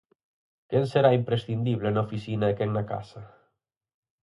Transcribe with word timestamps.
Quen 0.69 0.85
será 0.93 1.09
imprescindible 1.21 1.89
na 1.91 2.05
oficina 2.07 2.45
e 2.51 2.55
quen 2.57 2.69
na 2.75 2.83
casa? 2.91 3.21